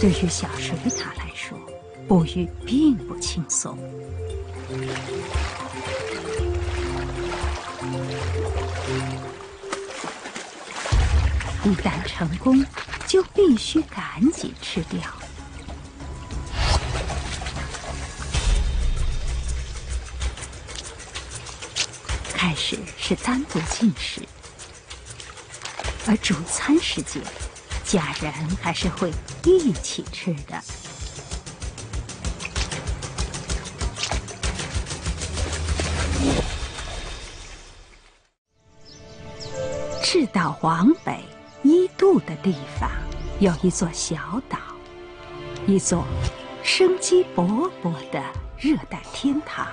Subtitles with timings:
[0.00, 1.58] 对于小水獭来说，
[2.06, 3.76] 捕鱼并不轻松。
[11.64, 12.64] 一旦成功，
[13.08, 15.00] 就必须赶紧吃掉。
[22.32, 24.22] 开始是单独进食，
[26.06, 27.20] 而主餐时间，
[27.88, 29.10] 家人还是会
[29.44, 30.60] 一起吃的。
[40.02, 41.24] 赤道往北
[41.62, 42.90] 一度的地方，
[43.40, 44.18] 有一座小
[44.50, 44.58] 岛，
[45.66, 46.04] 一座
[46.62, 48.22] 生机勃勃的
[48.58, 49.66] 热带天堂。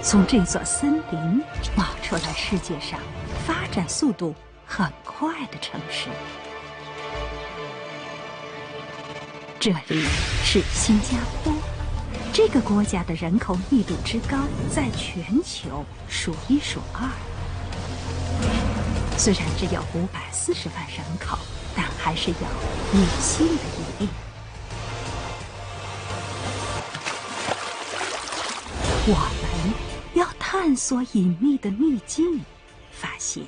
[0.00, 1.42] 从这座森林
[1.76, 3.00] 冒出了世界上
[3.44, 4.32] 发展速度
[4.72, 6.08] 很快的城市，
[9.58, 10.06] 这里
[10.44, 11.52] 是新加坡。
[12.32, 14.38] 这个国家的人口密度之高，
[14.72, 17.10] 在全球数一数二。
[19.18, 21.36] 虽然只有五百四十万人口，
[21.74, 22.36] 但还是有
[22.92, 24.08] 女性的一面。
[29.08, 29.74] 我们
[30.14, 32.40] 要探索隐秘的秘境，
[32.92, 33.42] 发现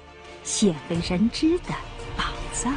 [0.45, 1.75] 鲜为人知的
[2.17, 2.75] 宝藏，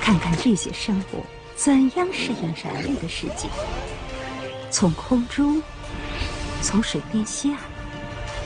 [0.00, 3.48] 看看这些生物怎样适应人类的世界。
[4.70, 5.62] 从空中，
[6.62, 7.50] 从水面下，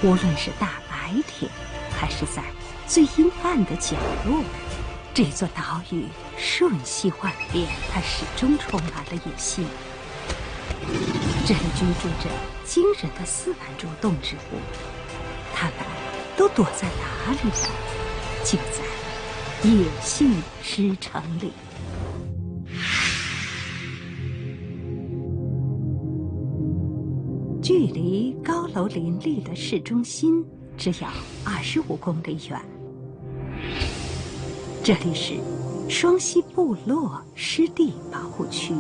[0.03, 1.51] 无论是大白天，
[1.99, 2.43] 还是在
[2.87, 4.43] 最阴暗的角落，
[5.15, 9.65] 这座岛屿瞬息万变，它始终充满了野性。
[11.47, 12.29] 这里居住着
[12.65, 14.59] 惊人的四万株动植物，
[15.55, 15.75] 它们
[16.37, 17.96] 都躲在哪里呢？
[18.47, 20.31] 就在野性
[20.63, 21.51] 之城里。
[27.61, 30.45] 距离高楼林立的市中心
[30.79, 31.09] 只有
[31.45, 32.61] 二十五公里远。
[34.85, 35.35] 这里是
[35.89, 38.73] 双溪部落湿地保护区，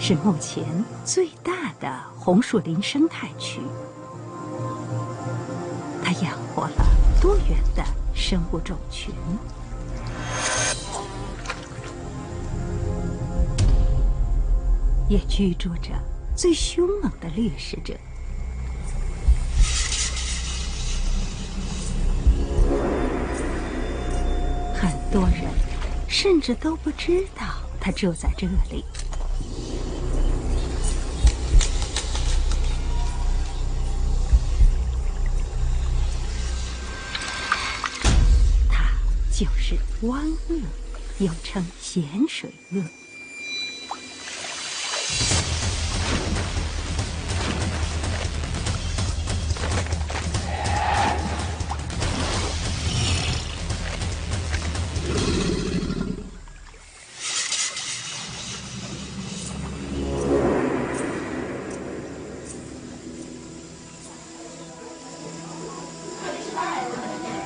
[0.00, 0.64] 是目前
[1.04, 3.60] 最大的红树林生态区。
[6.60, 6.86] 活了
[7.22, 7.82] 多元的
[8.12, 9.14] 生物种群。
[15.08, 15.90] 也居住着
[16.36, 17.94] 最凶猛的掠食者。
[24.74, 25.50] 很多人
[26.08, 27.46] 甚至都不知道
[27.80, 28.84] 他住在这里。
[39.40, 39.74] 就是
[40.06, 42.99] 湾鳄，又称咸水鳄。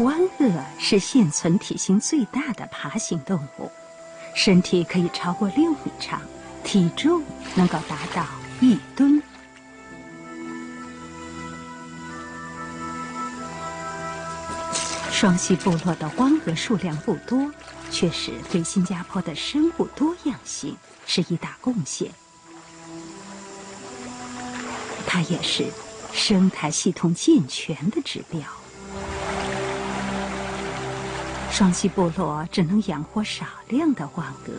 [0.01, 3.71] 湾鳄是现存体型最大的爬行动物，
[4.35, 6.21] 身体可以超过六米长，
[6.65, 7.23] 体重
[7.55, 8.27] 能够达到
[8.61, 9.23] 一吨。
[15.13, 17.49] 双溪部落的湾鳄数量不多，
[17.91, 22.11] 却是对新加坡的生物多样性是一大贡献。
[25.07, 25.67] 它也是
[26.13, 28.43] 生态系统健全的指标。
[31.55, 34.55] 双栖部落只能养活少量的万鳄。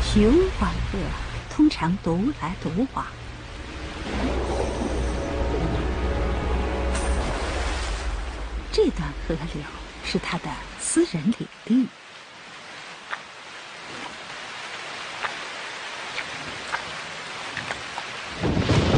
[0.00, 1.00] 雄万鳄
[1.50, 3.17] 通常独来独往。
[8.88, 9.62] 这段河流
[10.02, 10.44] 是他的
[10.80, 11.86] 私人领地，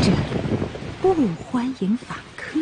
[0.00, 0.16] 这里
[1.02, 2.60] 不欢迎访客。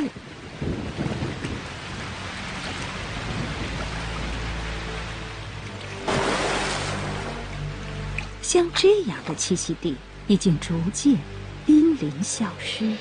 [8.40, 9.94] 像这样的栖息地
[10.28, 11.18] 已经逐渐
[11.66, 12.96] 濒临消失。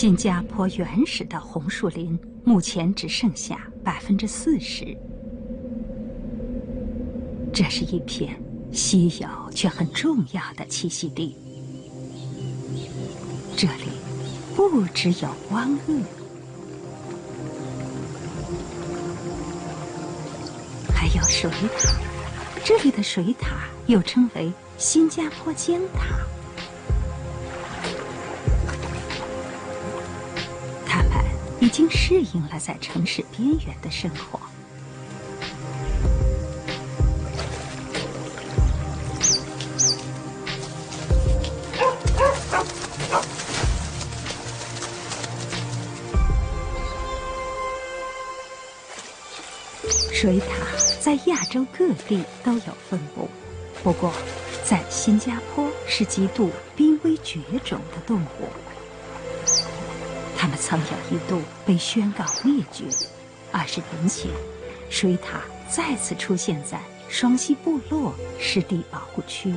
[0.00, 4.96] 新加坡原始的红树林目前只剩下百分之四十。
[7.52, 8.34] 这是一片
[8.72, 11.36] 稀有却很重要的栖息地。
[13.54, 13.90] 这里
[14.56, 16.00] 不只有汪鳄，
[20.94, 21.94] 还有水獭。
[22.64, 23.50] 这里的水獭
[23.86, 26.16] 又称为新加坡尖塔。
[31.80, 34.38] 经适应了在城市边缘的生活。
[50.12, 53.26] 水獭在亚洲各地都有分布，
[53.82, 54.12] 不过
[54.66, 58.69] 在新加坡是极度濒危绝种的动物。
[60.60, 62.84] 曾有一度被宣告灭绝。
[63.50, 64.30] 二十年前，
[64.90, 69.54] 水獭再次出现在双溪部落湿地保护区。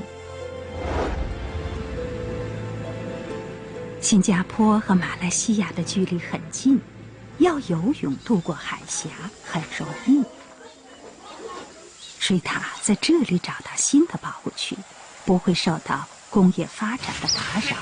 [4.01, 6.79] 新加坡和马来西亚的距离很近，
[7.37, 9.09] 要游泳渡过海峡
[9.43, 10.23] 很容易。
[12.19, 14.77] 水獭在这里找到新的保护区，
[15.25, 17.77] 不会受到工业发展的打扰。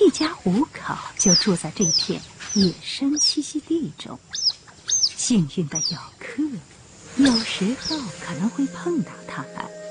[0.00, 2.20] 一家五口就住在这片
[2.54, 4.18] 野生栖息地中。
[5.16, 6.42] 幸运的游客，
[7.16, 9.81] 有时候可能会碰到他们。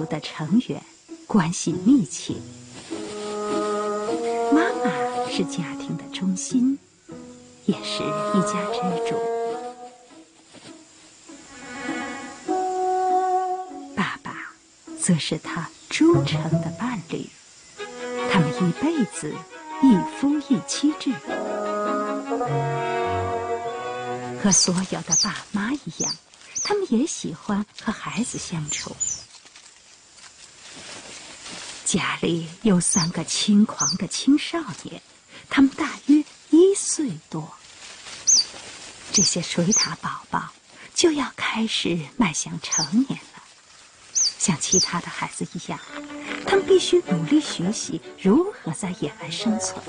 [0.00, 0.82] 族的成员
[1.26, 2.32] 关系密切，
[4.50, 4.90] 妈妈
[5.30, 6.78] 是家庭的中心，
[7.66, 9.14] 也是一家之主。
[13.94, 14.34] 爸爸
[14.98, 17.28] 则是他忠诚的伴侣，
[18.32, 19.34] 他们一辈子
[19.82, 21.12] 一夫一妻制，
[24.42, 26.10] 和所有的爸妈一样。
[26.62, 28.94] 他们也喜欢和孩子相处。
[31.92, 35.02] 家里有三个轻狂的青少年，
[35.48, 37.52] 他们大约一岁多。
[39.10, 40.50] 这些水獭宝宝
[40.94, 43.42] 就要开始迈向成年了。
[44.12, 45.80] 像其他的孩子一样，
[46.46, 49.82] 他们必须努力学习如何在野外生存。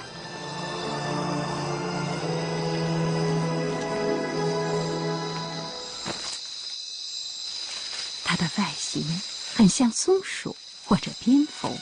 [9.62, 11.80] 很像松鼠或者蝙蝠，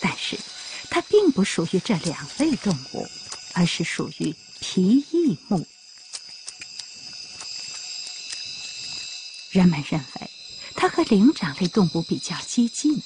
[0.00, 0.36] 但是
[0.90, 3.06] 它并不属于这两类动物，
[3.52, 5.64] 而是属于皮翼目。
[9.52, 10.30] 人们认为
[10.74, 13.00] 它和灵长类动物比较接近。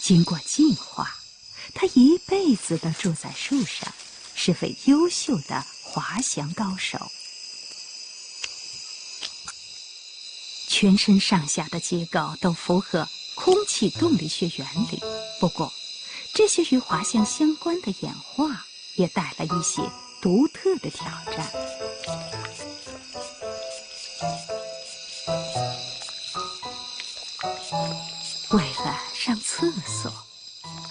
[0.00, 1.14] 经过进化，
[1.74, 3.94] 它一辈子都住在树上，
[4.34, 6.98] 是位优秀的滑翔高手。
[10.80, 13.04] 全身上下的结构都符合
[13.34, 15.02] 空气动力学原理，
[15.40, 15.72] 不过
[16.32, 19.82] 这些与滑翔相关的演化也带来一些
[20.22, 21.50] 独特的挑战。
[28.52, 30.12] 为了上厕所，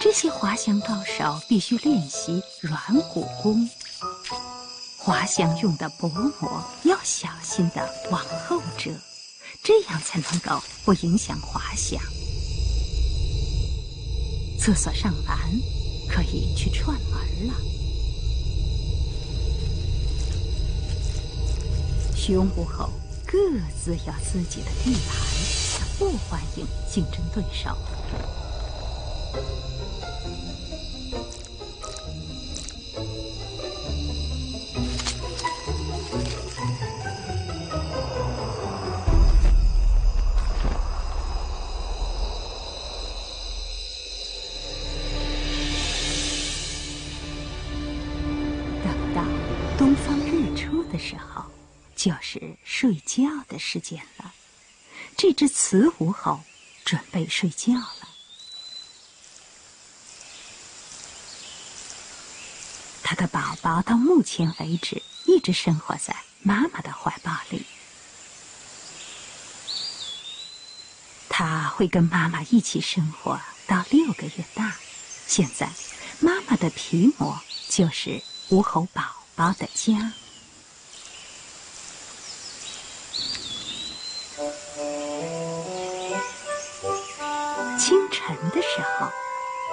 [0.01, 3.70] 这些滑翔高手必须练习软骨功。
[4.98, 6.10] 滑翔用的薄
[6.41, 8.91] 膜要小心的往后折。
[9.67, 12.01] 这样才能够不影响滑翔。
[14.57, 15.38] 厕所上完，
[16.07, 17.53] 可以去串门了。
[22.15, 22.89] 熊武猴
[23.25, 23.38] 各
[23.83, 25.19] 自有自己的地盘，
[26.00, 27.75] 不欢迎竞争对手。
[52.88, 54.34] 睡觉的时间了。
[55.17, 56.39] 这只雌狐猴
[56.86, 58.08] 准备睡觉了。
[63.03, 67.65] 它的宝宝到目前为止一直生活在妈妈的怀抱里。
[71.27, 74.77] 它会跟妈妈一起生活到六个月大。
[75.27, 75.70] 现在，
[76.22, 79.03] 妈妈的皮膜就是狐猴宝
[79.36, 80.13] 宝的家。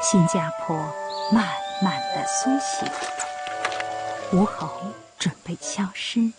[0.04, 0.76] 新加坡
[1.32, 1.48] 慢
[1.82, 2.86] 慢的苏醒。
[4.34, 4.68] 吴侯
[5.18, 6.30] 准备消失，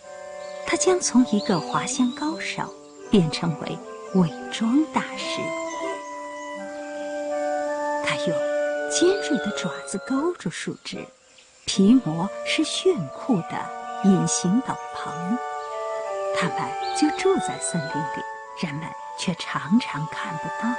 [0.64, 2.72] 他将从一个滑翔高手
[3.10, 3.76] 变成为
[4.14, 5.40] 伪装大师。
[8.04, 8.38] 他用
[8.88, 11.04] 尖锐的爪子勾住树枝，
[11.64, 13.68] 皮膜是炫酷的
[14.04, 15.10] 隐形斗篷。
[16.38, 16.56] 他们
[16.96, 20.72] 就住在森林里，人们却常常看不到。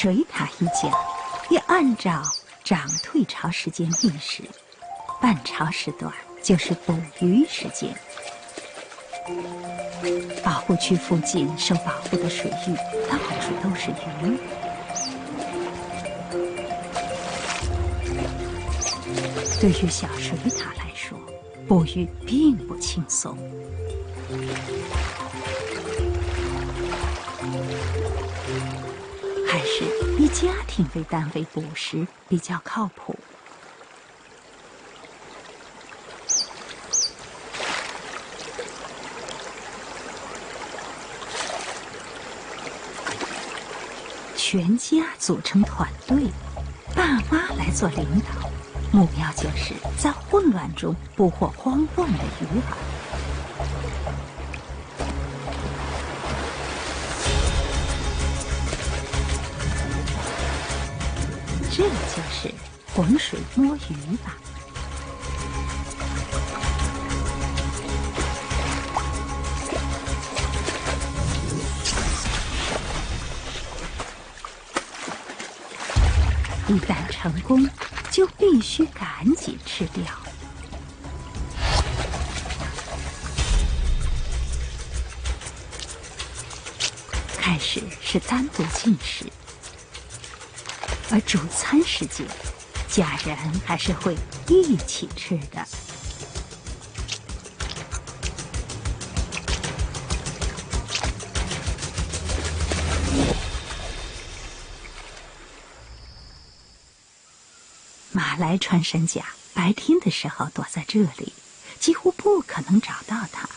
[0.00, 0.96] 水獭一家
[1.50, 2.22] 也按照
[2.62, 4.44] 涨退潮时间觅食，
[5.20, 7.92] 半潮时段就是捕鱼时间。
[10.44, 12.76] 保护区附近受保护的水域
[13.10, 14.38] 到处都是鱼。
[19.60, 21.18] 对于小水獭来说，
[21.66, 23.36] 捕鱼并不轻松。
[29.48, 29.82] 还是
[30.18, 33.16] 以家庭为单位捕食比较靠谱。
[44.36, 46.24] 全家组成团队，
[46.94, 48.50] 爸妈来做领导，
[48.92, 52.87] 目标就是在混乱中捕获慌乱的鱼儿。
[61.78, 62.52] 这就是
[62.92, 64.36] 浑水摸鱼吧。
[76.66, 77.64] 一旦成功，
[78.10, 80.02] 就必须赶紧吃掉。
[87.38, 89.24] 开始是单独进食。
[91.10, 92.26] 而主餐时间，
[92.86, 94.14] 家人还是会
[94.46, 95.66] 一起吃的。
[108.12, 109.24] 马来穿山甲
[109.54, 111.32] 白天的时候躲在这里，
[111.80, 113.47] 几乎不可能找到它。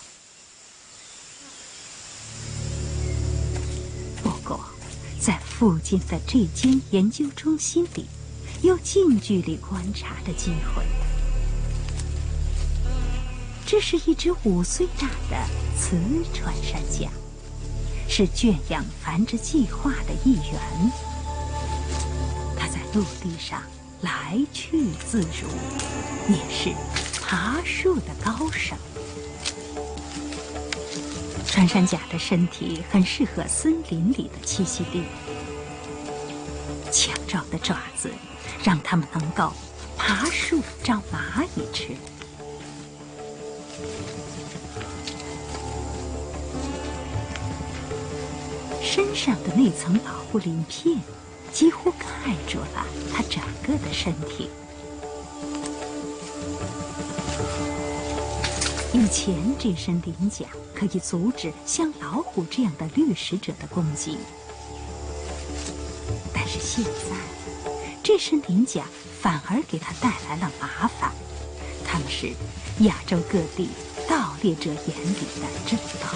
[5.61, 8.07] 附近的这间研究中心里，
[8.63, 10.83] 有近距离观察的机会。
[13.63, 15.37] 这是一只五岁大的
[15.77, 15.99] 雌
[16.33, 17.11] 穿山甲，
[18.09, 20.59] 是圈养繁殖计划的一员。
[22.57, 23.61] 它在陆地上
[24.01, 25.47] 来去自如，
[26.27, 26.73] 也是
[27.21, 28.75] 爬树的高手。
[31.45, 35.03] 穿山甲的身体很适合森林里的栖息地，
[37.31, 38.11] 强壮的爪子
[38.61, 39.53] 让它们能够
[39.95, 41.95] 爬树找蚂蚁吃。
[48.81, 50.99] 身上的那层保护鳞片
[51.53, 52.05] 几乎盖
[52.49, 54.49] 住了它整个的身体。
[58.93, 60.45] 以前这身鳞甲
[60.75, 64.17] 可以阻止像老虎这样的掠食者的攻击，
[66.73, 68.85] 现在这身鳞甲
[69.19, 71.11] 反而给他带来了麻烦。
[71.85, 72.27] 他们是
[72.85, 73.67] 亚洲各地
[74.07, 76.15] 盗猎者眼里的珍宝。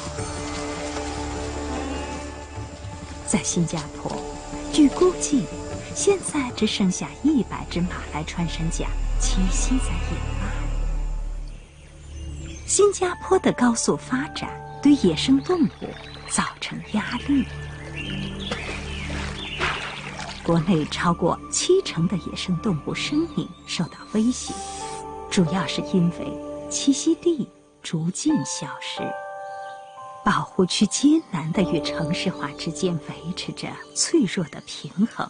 [3.28, 4.16] 在新加坡，
[4.72, 5.44] 据估计，
[5.94, 8.86] 现在只剩下一百只马来穿山甲
[9.20, 10.54] 栖息在野外。
[12.66, 14.50] 新加坡的高速发展
[14.82, 15.90] 对野生动物
[16.30, 17.46] 造成压力，
[20.46, 24.54] 国内超过七成的野生动物生命受到威胁，
[25.28, 26.32] 主要是因为
[26.70, 27.50] 栖息地
[27.82, 29.02] 逐渐消失，
[30.24, 35.28] 保护区艰难地与城市化之间维持着脆弱的平衡。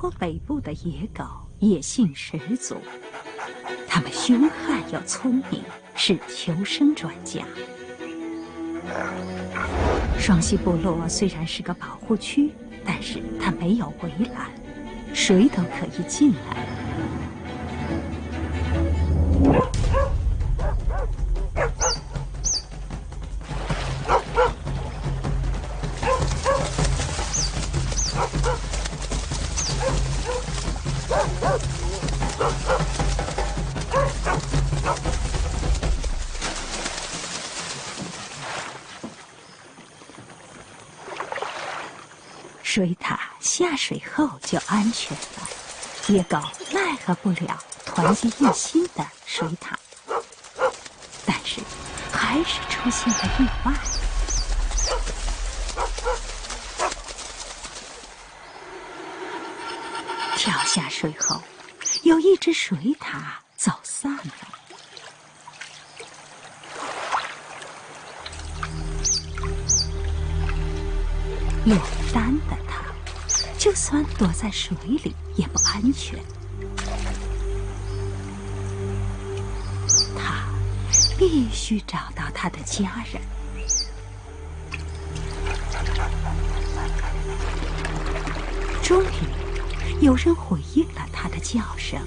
[0.00, 1.24] 坡北部的野狗
[1.58, 2.76] 野性十足，
[3.88, 5.60] 它们凶悍又聪明，
[5.96, 7.42] 是求生专家。
[10.16, 12.52] 双溪部落虽然是个保护区，
[12.84, 14.48] 但是它没有围栏，
[15.12, 16.87] 谁都可以进来。
[42.70, 45.48] 水獭下水后就安全了，
[46.08, 46.38] 野狗
[46.70, 49.74] 奈何不了团结一心的水獭，
[51.24, 51.62] 但是
[52.12, 53.72] 还是出现了意外。
[60.36, 61.42] 跳下水后，
[62.02, 63.18] 有一只水獭
[63.56, 64.22] 走散了。
[71.64, 71.76] 落
[72.18, 72.82] 单的他，
[73.56, 76.18] 就算躲在水里也不安全。
[80.16, 80.48] 他
[81.16, 83.22] 必须找到他的家人。
[88.82, 92.00] 终于，有人回应了他的叫声。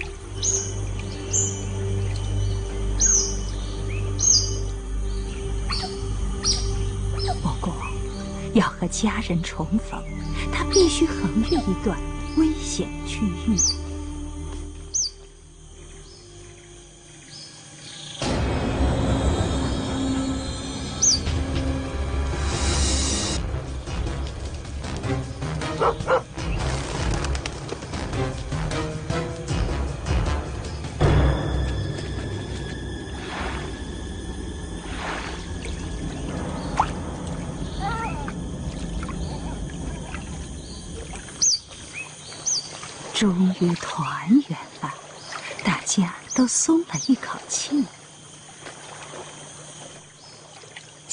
[7.41, 7.73] 不过
[8.53, 10.03] 要和家人重逢，
[10.51, 11.97] 他必须横越一段
[12.37, 13.80] 危险区域。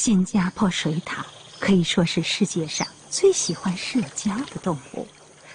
[0.09, 1.19] 新加坡水獭
[1.61, 5.07] 可以说是世界上最喜欢社交的动物，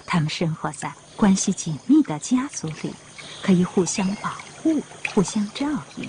[0.06, 2.94] 它们生活在关系紧密的家族里，
[3.42, 4.30] 可以互相保
[4.62, 4.80] 护、
[5.12, 6.08] 互相照应。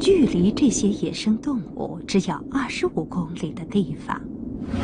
[0.00, 4.16] 距离这些野生动物只有二十五公里的地方，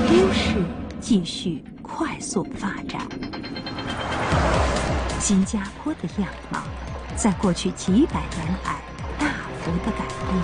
[0.08, 0.64] 都市
[1.00, 1.62] 继续。
[1.80, 3.06] 快速发展，
[5.20, 6.60] 新加坡的样貌
[7.16, 8.80] 在过去几百年来
[9.60, 10.42] 大幅的改变。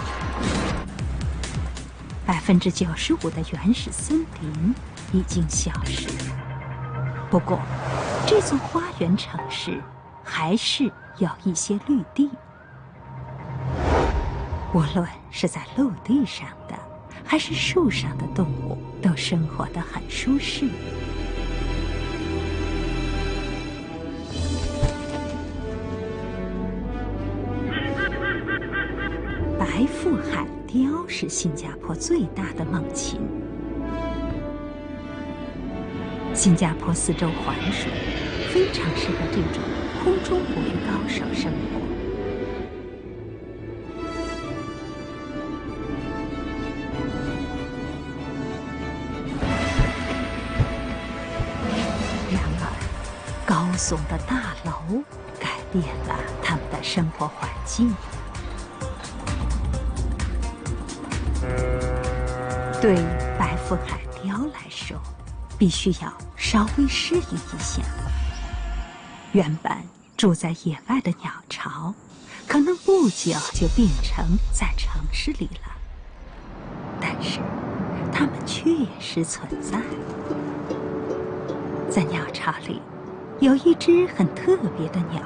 [2.27, 4.75] 百分之九十五的原始森林
[5.13, 6.09] 已经消失，
[7.31, 7.61] 不过
[8.27, 9.81] 这座花园城市
[10.25, 10.85] 还是
[11.19, 12.31] 有一些绿地。
[14.75, 16.77] 无论是在陆地上的，
[17.25, 20.69] 还是树上的动物，都生活得很舒适。
[29.77, 33.21] 白腹海雕是新加坡最大的猛禽。
[36.33, 37.93] 新加坡四周环水，
[38.51, 39.63] 非常适合这种
[40.03, 41.79] 空中捕鱼高手生活。
[52.33, 52.65] 然而，
[53.45, 55.03] 高耸的大楼
[55.39, 57.95] 改变了他们的生活环境。
[62.87, 62.95] 对
[63.37, 64.97] 白腹海雕来说，
[65.59, 67.83] 必须要稍微适应一下。
[69.33, 69.73] 原本
[70.17, 71.93] 住在野外的鸟巢，
[72.47, 75.73] 可能不久就变成在城市里了。
[77.01, 77.41] 但是，
[78.13, 78.71] 它们确
[79.01, 79.81] 实存在。
[81.91, 82.81] 在鸟巢里，
[83.41, 85.21] 有一只很特别的鸟，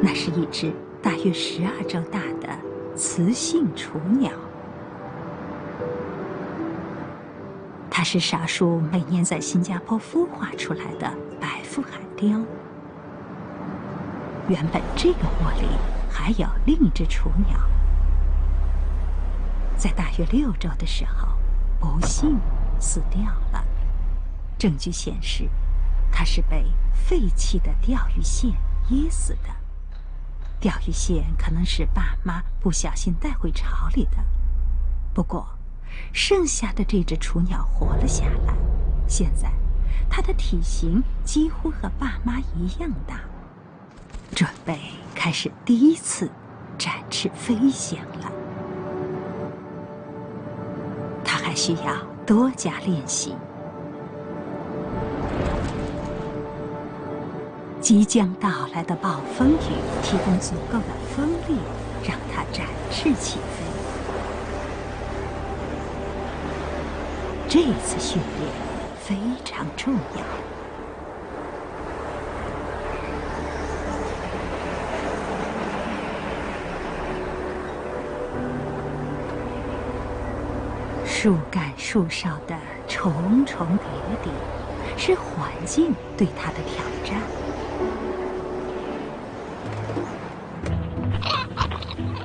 [0.00, 0.72] 那是一只
[1.02, 2.56] 大约十二周大的
[2.94, 4.30] 雌性雏鸟。
[7.94, 12.40] 它是少数每年在新加坡孵化出来的白腹海雕。
[14.48, 15.68] 原本这个窝里
[16.10, 17.60] 还有另一只雏鸟，
[19.76, 21.28] 在大约六周的时候，
[21.78, 22.40] 不幸
[22.80, 23.62] 死掉了。
[24.58, 25.46] 证据显示，
[26.10, 28.52] 它是被废弃的钓鱼线
[28.88, 29.50] 噎死的。
[30.58, 34.16] 钓鱼线可能是爸妈不小心带回巢里的，
[35.12, 35.46] 不过。
[36.12, 38.54] 剩下的这只雏鸟活了下来，
[39.06, 39.50] 现在
[40.10, 43.20] 它的体型几乎和爸妈一样大，
[44.34, 44.78] 准备
[45.14, 46.30] 开始第一次
[46.76, 48.32] 展翅飞翔了。
[51.24, 53.34] 它还需要多加练习。
[57.80, 61.58] 即将到来的暴风雨提供足够的风力，
[62.04, 63.61] 让它展翅起飞。
[67.54, 68.50] 这次训练
[68.98, 70.24] 非常重要。
[81.04, 82.56] 树干、树梢的
[82.88, 83.86] 重重叠
[84.22, 84.32] 叠，
[84.96, 87.20] 是环境对它的挑战。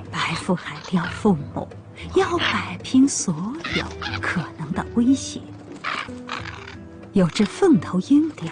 [0.09, 1.67] 白腹海雕父母
[2.15, 3.35] 要摆平所
[3.75, 3.83] 有
[4.21, 4.41] 可。
[4.97, 5.39] 威胁，
[7.13, 8.51] 有只凤头鹰雕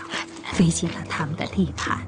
[0.54, 2.00] 飞进了他们的地盘。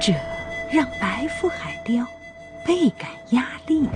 [0.00, 0.12] 这
[0.72, 2.06] 让白腹海雕
[2.64, 3.88] 倍感压力。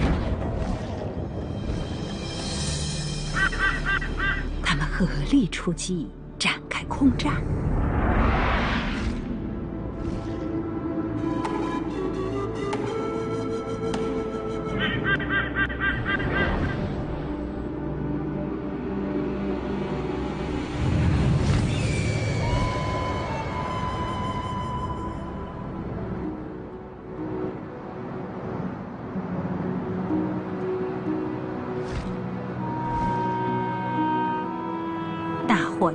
[4.97, 7.35] 合力出击，展开空战。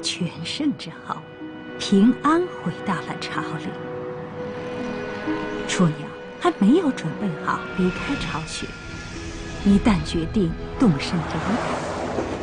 [0.01, 1.15] 全胜之后，
[1.79, 3.67] 平安回到了巢里。
[5.67, 6.07] 雏鸟
[6.39, 8.67] 还没有准备好离开巢穴，
[9.63, 11.75] 一旦决定动身离开，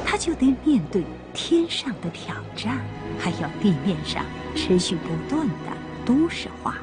[0.06, 2.78] 它就得面对天上的挑战，
[3.18, 4.24] 还有地面上
[4.56, 5.72] 持续不断的
[6.06, 6.76] 都市化。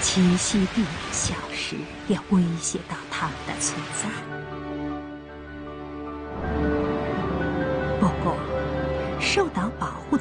[0.00, 0.82] 栖息地
[1.12, 1.76] 消失，
[2.08, 4.37] 也威胁到它们的存在。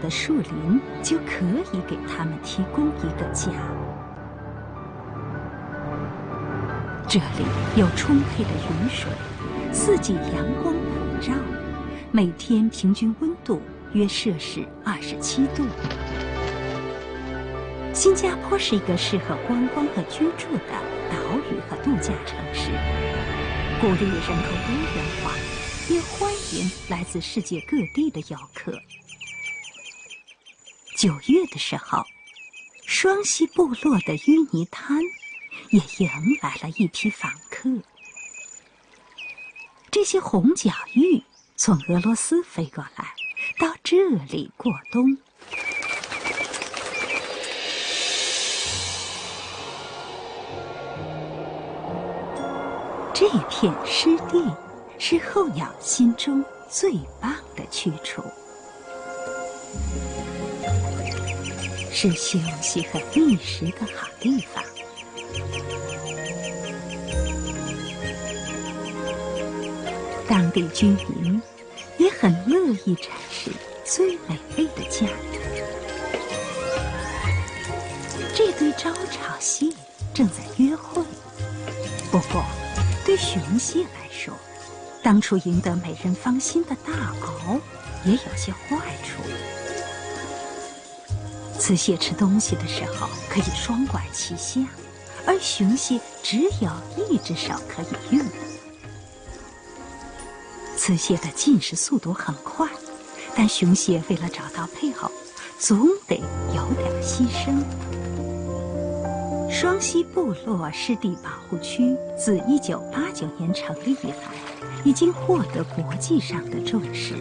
[0.08, 1.44] 的树林就可
[1.74, 3.52] 以给他们提供一个家。
[7.10, 9.12] 这里有充沛的雨水，
[9.74, 11.34] 四季阳光普照，
[12.10, 15.66] 每天平均温度约摄氏二十七度。
[17.92, 20.74] 新加坡是一个适合观光和居住的
[21.10, 21.18] 岛
[21.52, 22.72] 屿和度假城市，
[23.82, 25.34] 鼓励人口多元化。
[25.90, 28.72] 也欢迎来自世界各地的游客。
[30.98, 32.04] 九月的时候，
[32.88, 35.00] 双溪部落的淤泥滩
[35.70, 36.10] 也迎
[36.42, 37.70] 来了一批访客。
[39.92, 41.24] 这些红脚鹬
[41.56, 43.14] 从俄罗斯飞过来，
[43.60, 45.16] 到这里过冬。
[53.14, 54.44] 这片湿地
[54.98, 58.24] 是候鸟心中最棒的去处，
[62.00, 64.64] 是休息和觅食的好地方。
[70.30, 71.42] 当地居民
[71.98, 73.50] 也很乐意展示
[73.84, 75.08] 最美丽的家。
[78.36, 79.68] 这对招潮蟹
[80.14, 81.02] 正在约会，
[82.12, 82.46] 不过。
[83.08, 84.36] 对雄蟹来说，
[85.02, 87.60] 当初赢得美人芳心的大螯
[88.06, 89.24] 也有些坏处。
[91.60, 94.62] 雌蟹吃东西的时候可以双管齐下，
[95.26, 96.72] 而雄蟹只有
[97.10, 98.26] 一只手可以用。
[100.78, 102.68] 雌蟹的进食速度很快，
[103.36, 105.12] 但雄蟹为了找到配偶，
[105.58, 106.22] 总得
[106.56, 107.62] 有点牺牲。
[109.50, 114.16] 双溪部落湿地保护区自1989年成立以来，
[114.86, 117.16] 已经获得国际上的重视。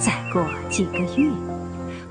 [0.00, 1.30] 再过几个月，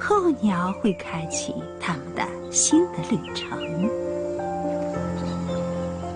[0.04, 3.88] 候鸟会开启它们的新的旅程，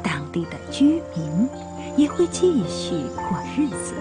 [0.01, 1.47] 当地的居民
[1.95, 3.93] 也会继续过日子。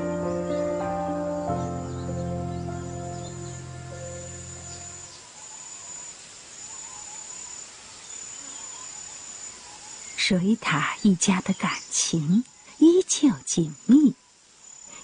[10.16, 12.42] 水獭一家的感情
[12.78, 14.14] 依旧紧密，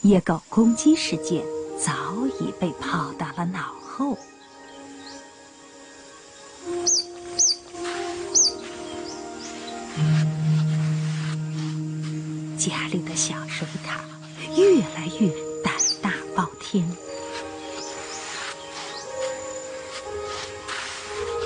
[0.01, 1.45] 野狗攻击事件
[1.79, 1.93] 早
[2.41, 4.17] 已被抛到了脑后。
[12.71, 13.99] 家里的小水獭
[14.57, 15.29] 越来越
[15.63, 16.89] 胆大包天。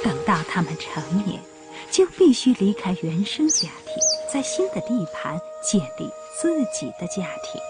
[0.05, 1.43] 等到它们成年。
[1.91, 3.95] 就必须离开原生家庭，
[4.29, 7.61] 在新的地盘建立自己的家庭。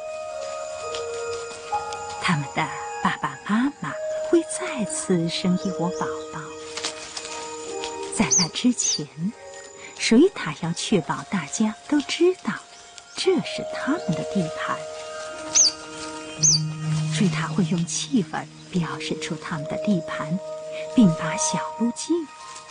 [2.23, 2.67] 他们的
[3.03, 3.93] 爸爸妈妈
[4.31, 6.41] 会再次生一窝宝宝。
[8.17, 9.07] 在那之前，
[9.99, 12.55] 水獭要确保大家都知道
[13.25, 14.77] 这是他们的地盘。
[17.15, 20.39] 水獭会用气味表示出他们的地盘，
[20.95, 22.15] 并把小路径。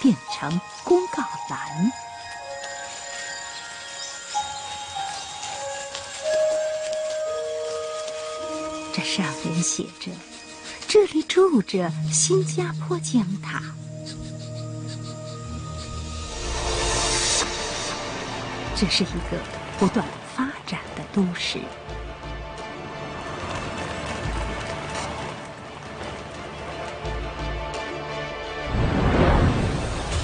[0.02, 1.92] 变成公告栏，
[8.94, 10.12] 这上面写着
[10.90, 13.62] ：“这里住着新加坡江塔。”
[18.76, 19.40] 这是一个
[19.80, 21.60] 不断发展的都市。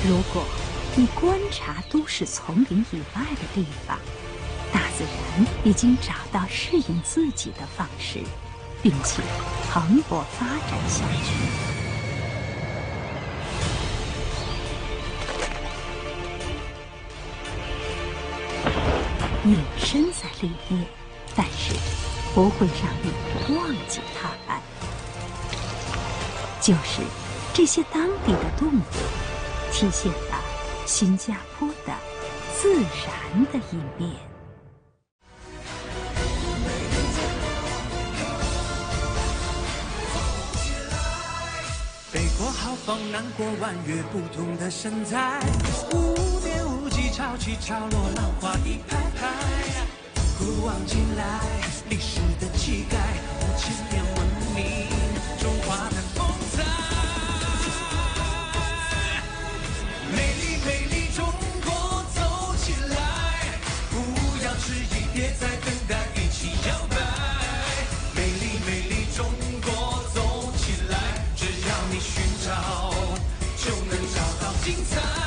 [0.07, 0.43] 如果
[0.95, 3.97] 你观察都市丛林以外的地方，
[4.73, 8.19] 大自然已经找到适应自己的方式，
[8.81, 9.21] 并且
[9.71, 11.68] 蓬勃发展下去。
[19.49, 20.85] 隐身在里面，
[21.35, 21.73] 但是
[22.35, 24.61] 不会让你忘记他们。
[26.61, 27.01] 就是
[27.51, 28.81] 这些当地的动物。
[29.71, 30.43] 体现了
[30.85, 31.93] 新加坡的
[32.55, 34.11] 自然的一面。
[42.11, 45.39] 北国豪放，南国婉约，不同的身材，
[46.89, 49.27] 起潮起潮落，浪花一排排。
[50.37, 51.39] 古往今来，
[51.89, 52.97] 历史的气概，
[53.41, 54.17] 五千年文
[54.55, 54.87] 明，
[55.39, 56.63] 中华的风采。
[60.11, 61.25] 美丽美丽中
[61.63, 63.59] 国走起来，
[63.91, 66.95] 不要迟疑，别再等待，一起摇摆。
[68.15, 69.25] 美丽美丽中
[69.61, 70.97] 国走起来，
[71.35, 72.93] 只要你寻找，
[73.57, 75.18] 就能找到精彩。